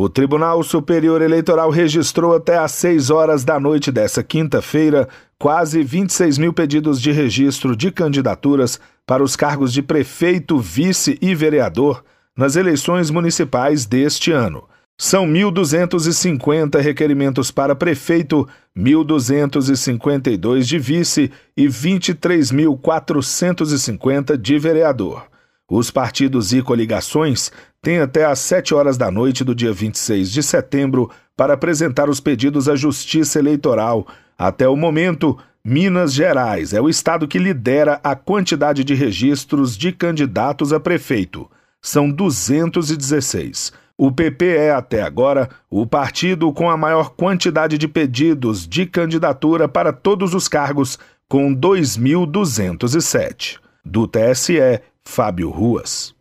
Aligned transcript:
O 0.00 0.08
Tribunal 0.08 0.62
Superior 0.62 1.20
Eleitoral 1.20 1.70
registrou 1.70 2.32
até 2.32 2.56
às 2.56 2.70
6 2.70 3.10
horas 3.10 3.42
da 3.42 3.58
noite 3.58 3.90
dessa 3.90 4.22
quinta-feira 4.22 5.08
quase 5.36 5.82
26 5.82 6.38
mil 6.38 6.52
pedidos 6.52 7.02
de 7.02 7.10
registro 7.10 7.74
de 7.74 7.90
candidaturas 7.90 8.78
para 9.04 9.24
os 9.24 9.34
cargos 9.34 9.72
de 9.72 9.82
prefeito, 9.82 10.60
vice 10.60 11.18
e 11.20 11.34
vereador 11.34 12.04
nas 12.36 12.54
eleições 12.54 13.10
municipais 13.10 13.86
deste 13.86 14.30
ano. 14.30 14.68
São 14.96 15.26
1.250 15.26 16.78
requerimentos 16.78 17.50
para 17.50 17.74
prefeito, 17.74 18.48
1.252 18.76 20.60
de 20.60 20.78
vice 20.78 21.32
e 21.56 21.66
23.450 21.66 24.36
de 24.36 24.58
vereador. 24.60 25.24
Os 25.70 25.90
partidos 25.90 26.54
e 26.54 26.62
coligações 26.62 27.52
têm 27.82 27.98
até 27.98 28.24
às 28.24 28.38
7 28.38 28.74
horas 28.74 28.96
da 28.96 29.10
noite 29.10 29.44
do 29.44 29.54
dia 29.54 29.72
26 29.72 30.32
de 30.32 30.42
setembro 30.42 31.10
para 31.36 31.52
apresentar 31.54 32.08
os 32.08 32.20
pedidos 32.20 32.68
à 32.68 32.74
Justiça 32.74 33.38
Eleitoral. 33.38 34.06
Até 34.38 34.66
o 34.66 34.74
momento, 34.74 35.36
Minas 35.62 36.14
Gerais 36.14 36.72
é 36.72 36.80
o 36.80 36.88
estado 36.88 37.28
que 37.28 37.38
lidera 37.38 38.00
a 38.02 38.16
quantidade 38.16 38.82
de 38.82 38.94
registros 38.94 39.76
de 39.76 39.92
candidatos 39.92 40.72
a 40.72 40.80
prefeito. 40.80 41.46
São 41.82 42.10
216. 42.10 43.72
O 43.96 44.10
PP 44.10 44.46
é, 44.46 44.72
até 44.72 45.02
agora, 45.02 45.50
o 45.68 45.86
partido 45.86 46.50
com 46.52 46.70
a 46.70 46.76
maior 46.76 47.10
quantidade 47.10 47.76
de 47.76 47.86
pedidos 47.86 48.66
de 48.66 48.86
candidatura 48.86 49.68
para 49.68 49.92
todos 49.92 50.34
os 50.34 50.48
cargos, 50.48 50.98
com 51.28 51.54
2.207. 51.54 53.58
Do 53.84 54.06
TSE, 54.06 54.80
Fábio 55.10 55.48
Ruas. 55.48 56.17